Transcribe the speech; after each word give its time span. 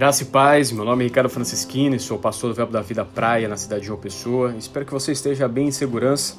Graça 0.00 0.22
e 0.22 0.26
paz, 0.26 0.72
meu 0.72 0.82
nome 0.82 1.04
é 1.04 1.08
Ricardo 1.08 1.28
Francisquini, 1.28 2.00
sou 2.00 2.18
pastor 2.18 2.48
do 2.48 2.56
Verbo 2.56 2.72
da 2.72 2.80
Vida 2.80 3.04
Praia 3.04 3.46
na 3.46 3.58
cidade 3.58 3.82
de 3.82 3.88
João 3.88 4.00
Pessoa. 4.00 4.54
Espero 4.56 4.86
que 4.86 4.92
você 4.94 5.12
esteja 5.12 5.46
bem 5.46 5.68
em 5.68 5.70
segurança. 5.70 6.38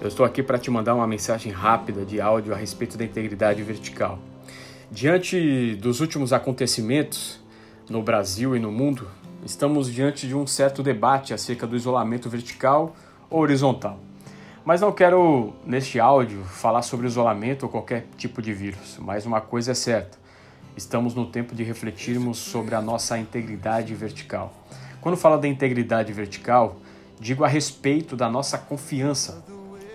Eu 0.00 0.06
estou 0.06 0.24
aqui 0.24 0.40
para 0.40 0.56
te 0.56 0.70
mandar 0.70 0.94
uma 0.94 1.04
mensagem 1.04 1.50
rápida 1.50 2.04
de 2.04 2.20
áudio 2.20 2.54
a 2.54 2.56
respeito 2.56 2.96
da 2.96 3.04
integridade 3.04 3.60
vertical. 3.64 4.20
Diante 4.88 5.74
dos 5.80 6.00
últimos 6.00 6.32
acontecimentos 6.32 7.40
no 7.90 8.04
Brasil 8.04 8.54
e 8.54 8.60
no 8.60 8.70
mundo, 8.70 9.08
estamos 9.44 9.92
diante 9.92 10.28
de 10.28 10.36
um 10.36 10.46
certo 10.46 10.80
debate 10.80 11.34
acerca 11.34 11.66
do 11.66 11.74
isolamento 11.74 12.30
vertical 12.30 12.94
ou 13.28 13.40
horizontal. 13.40 13.98
Mas 14.64 14.80
não 14.80 14.92
quero, 14.92 15.52
neste 15.66 15.98
áudio, 15.98 16.44
falar 16.44 16.82
sobre 16.82 17.08
isolamento 17.08 17.64
ou 17.64 17.68
qualquer 17.68 18.06
tipo 18.16 18.40
de 18.40 18.54
vírus, 18.54 18.96
mas 19.00 19.26
uma 19.26 19.40
coisa 19.40 19.72
é 19.72 19.74
certa 19.74 20.22
Estamos 20.74 21.14
no 21.14 21.26
tempo 21.26 21.54
de 21.54 21.62
refletirmos 21.62 22.38
sobre 22.38 22.74
a 22.74 22.80
nossa 22.80 23.18
integridade 23.18 23.94
vertical. 23.94 24.54
Quando 25.02 25.18
falo 25.18 25.36
da 25.36 25.46
integridade 25.46 26.12
vertical, 26.14 26.76
digo 27.20 27.44
a 27.44 27.48
respeito 27.48 28.16
da 28.16 28.28
nossa 28.30 28.56
confiança, 28.56 29.44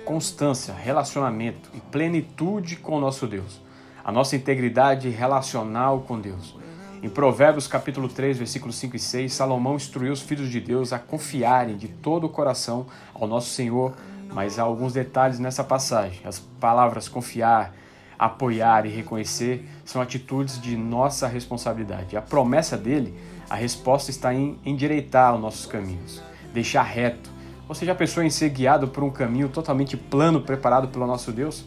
constância, 0.06 0.74
relacionamento 0.74 1.70
e 1.74 1.80
plenitude 1.80 2.76
com 2.76 2.98
o 2.98 3.00
nosso 3.00 3.26
Deus. 3.26 3.60
A 4.06 4.12
nossa 4.12 4.36
integridade 4.36 5.10
relacional 5.10 6.02
com 6.02 6.20
Deus. 6.20 6.56
Em 7.02 7.10
Provérbios 7.10 7.68
capítulo 7.68 8.08
3, 8.08 8.38
versículos 8.38 8.76
5 8.76 8.96
e 8.96 9.00
6, 9.00 9.34
Salomão 9.34 9.76
instruiu 9.76 10.14
os 10.14 10.22
filhos 10.22 10.50
de 10.50 10.60
Deus 10.60 10.94
a 10.94 11.00
confiarem 11.00 11.76
de 11.76 11.88
todo 11.88 12.26
o 12.26 12.30
coração 12.30 12.86
ao 13.14 13.28
nosso 13.28 13.50
Senhor, 13.50 13.96
mas 14.32 14.60
há 14.60 14.64
alguns 14.64 14.94
detalhes 14.94 15.40
nessa 15.40 15.64
passagem. 15.64 16.22
As 16.24 16.40
palavras 16.40 17.10
confiar, 17.10 17.74
apoiar 18.18 18.86
e 18.86 18.90
reconhecer 18.90 19.68
são 19.86 20.02
atitudes 20.02 20.60
de 20.60 20.76
nossa 20.76 21.28
responsabilidade. 21.28 22.18
A 22.18 22.22
promessa 22.22 22.78
dele, 22.78 23.14
a 23.50 23.56
resposta 23.56 24.12
está 24.12 24.34
em 24.34 24.58
endireitar 24.66 25.36
os 25.36 25.42
nossos 25.42 25.66
caminhos, 25.66 26.22
deixar 26.54 26.84
reto. 26.84 27.30
Você 27.68 27.86
já 27.86 27.94
pensou 27.94 28.24
em 28.24 28.30
ser 28.30 28.50
guiado 28.50 28.88
por 28.88 29.04
um 29.04 29.10
caminho 29.10 29.50
totalmente 29.50 29.98
plano 29.98 30.42
preparado 30.42 30.88
pelo 30.88 31.06
nosso 31.06 31.32
Deus? 31.32 31.66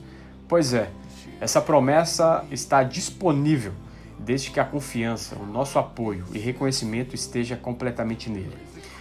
Pois 0.49 0.73
é, 0.73 0.91
essa 1.41 1.61
promessa 1.61 2.45
está 2.51 2.83
disponível 2.83 3.73
desde 4.19 4.51
que 4.51 4.61
a 4.61 4.65
confiança, 4.65 5.37
o 5.37 5.47
nosso 5.47 5.79
apoio 5.79 6.25
e 6.33 6.39
reconhecimento 6.39 7.15
esteja 7.15 7.57
completamente 7.57 8.29
nele. 8.29 8.57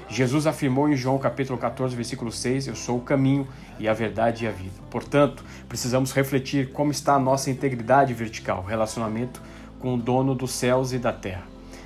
Jesus 0.09 0.47
afirmou 0.47 0.89
em 0.89 0.95
João 0.95 1.19
capítulo 1.19 1.57
14, 1.59 1.95
versículo 1.95 2.31
6, 2.31 2.67
eu 2.67 2.75
sou 2.75 2.97
o 2.97 3.01
caminho 3.01 3.47
e 3.77 3.87
a 3.87 3.93
verdade 3.93 4.43
e 4.43 4.47
a 4.47 4.51
vida. 4.51 4.73
Portanto, 4.89 5.43
precisamos 5.67 6.11
refletir 6.11 6.71
como 6.71 6.91
está 6.91 7.13
a 7.13 7.19
nossa 7.19 7.51
integridade 7.51 8.11
vertical, 8.11 8.63
relacionamento 8.63 9.39
com 9.79 9.93
o 9.93 9.97
dono 9.97 10.33
dos 10.33 10.51
céus 10.51 10.93
e 10.93 10.97
da 10.97 11.13
terra. 11.13 11.43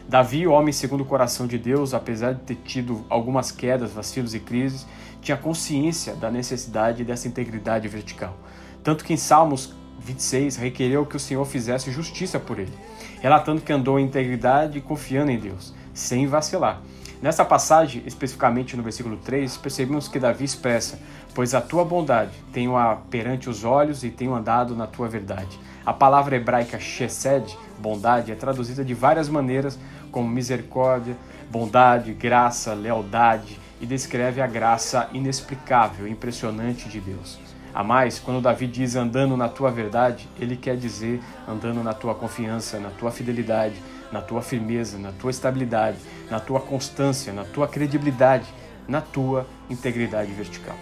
Davi, 0.07 0.47
homem 0.47 0.71
segundo 0.71 1.02
o 1.02 1.05
coração 1.05 1.45
de 1.45 1.57
Deus, 1.57 1.93
apesar 1.93 2.33
de 2.33 2.41
ter 2.41 2.55
tido 2.55 3.05
algumas 3.09 3.52
quedas, 3.52 3.91
vacilos 3.91 4.33
e 4.33 4.39
crises, 4.39 4.87
tinha 5.21 5.37
consciência 5.37 6.15
da 6.15 6.31
necessidade 6.31 7.03
dessa 7.03 7.27
integridade 7.27 7.89
vertical. 7.89 8.37
Tanto 8.81 9.03
que 9.03 9.13
em 9.13 9.17
Salmos 9.17 9.73
26 9.99 10.55
requereu 10.55 11.05
que 11.05 11.17
o 11.17 11.19
Senhor 11.19 11.45
fizesse 11.45 11.91
justiça 11.91 12.39
por 12.39 12.58
ele, 12.58 12.73
relatando 13.21 13.61
que 13.61 13.71
andou 13.71 13.99
em 13.99 14.05
integridade 14.05 14.77
e 14.77 14.81
confiando 14.81 15.31
em 15.31 15.39
Deus, 15.39 15.73
sem 15.93 16.25
vacilar. 16.25 16.81
Nessa 17.23 17.45
passagem, 17.45 18.03
especificamente 18.05 18.75
no 18.75 18.83
versículo 18.83 19.16
3, 19.16 19.55
percebemos 19.55 20.09
que 20.09 20.19
Davi 20.19 20.43
expressa: 20.43 20.99
Pois 21.33 21.53
a 21.53 21.61
tua 21.61 21.85
bondade 21.85 22.33
tenho-a 22.52 22.97
perante 22.97 23.49
os 23.49 23.63
olhos 23.63 24.03
e 24.03 24.09
tenho 24.09 24.35
andado 24.35 24.75
na 24.75 24.88
tua 24.88 25.07
verdade. 25.07 25.57
A 25.85 25.93
palavra 25.93 26.35
hebraica 26.35 26.77
chesed, 26.81 27.57
bondade, 27.80 28.33
é 28.33 28.35
traduzida 28.35 28.83
de 28.83 28.93
várias 28.93 29.30
maneiras, 29.30 29.80
como 30.11 30.27
misericórdia, 30.27 31.15
bondade, 31.49 32.11
graça, 32.13 32.73
lealdade, 32.73 33.58
e 33.80 33.85
descreve 33.85 34.41
a 34.41 34.47
graça 34.47 35.08
inexplicável 35.13 36.05
impressionante 36.05 36.89
de 36.89 36.99
Deus. 36.99 37.39
A 37.73 37.86
mais, 37.86 38.19
quando 38.19 38.42
Davi 38.42 38.67
diz 38.67 38.98
andando 38.98 39.37
na 39.37 39.48
tua 39.48 39.71
verdade, 39.71 40.27
ele 40.37 40.58
quer 40.58 40.75
dizer 40.75 41.21
andando 41.48 41.81
na 41.81 41.93
tua 41.93 42.14
confiança, 42.14 42.81
na 42.81 42.89
tua 42.89 43.11
fidelidade, 43.11 43.81
na 44.13 44.21
tua 44.21 44.43
firmeza, 44.43 44.99
na 44.99 45.11
tua 45.11 45.31
estabilidade, 45.31 45.97
na 46.29 46.39
tua 46.39 46.59
constância, 46.59 47.33
na 47.33 47.43
tua 47.43 47.67
credibilidade, 47.67 48.45
na 48.87 49.01
tua 49.01 49.47
integridade 49.69 50.31
vertical. 50.31 50.75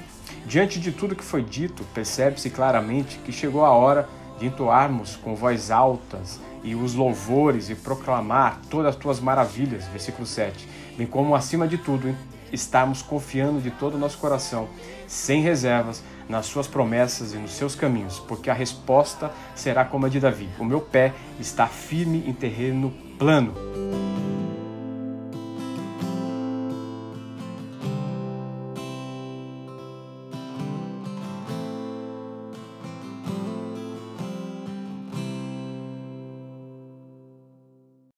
Diante 0.45 0.79
de 0.79 0.91
tudo 0.91 1.15
que 1.15 1.23
foi 1.23 1.41
dito, 1.41 1.85
percebe-se 1.93 2.49
claramente 2.49 3.17
que 3.19 3.31
chegou 3.31 3.63
a 3.63 3.71
hora 3.71 4.07
de 4.37 4.47
entoarmos 4.47 5.15
com 5.15 5.33
voz 5.33 5.71
altas 5.71 6.41
e 6.61 6.75
os 6.75 6.93
louvores 6.93 7.69
e 7.69 7.75
proclamar 7.75 8.59
todas 8.69 8.95
as 8.95 8.95
tuas 8.95 9.19
maravilhas, 9.21 9.85
versículo 9.87 10.27
7, 10.27 10.67
bem 10.97 11.07
como 11.07 11.33
acima 11.33 11.67
de 11.67 11.77
tudo 11.77 12.13
estarmos 12.51 13.01
confiando 13.01 13.61
de 13.61 13.71
todo 13.71 13.95
o 13.95 13.97
nosso 13.97 14.17
coração, 14.17 14.67
sem 15.07 15.41
reservas, 15.41 16.03
nas 16.27 16.45
suas 16.45 16.67
promessas 16.67 17.33
e 17.33 17.37
nos 17.37 17.51
seus 17.51 17.75
caminhos, 17.75 18.19
porque 18.19 18.49
a 18.49 18.53
resposta 18.53 19.31
será 19.55 19.85
como 19.85 20.05
a 20.05 20.09
de 20.09 20.19
Davi: 20.19 20.49
o 20.59 20.65
meu 20.65 20.79
pé 20.79 21.13
está 21.39 21.67
firme 21.67 22.23
em 22.25 22.33
terreno 22.33 22.93
plano. 23.21 23.70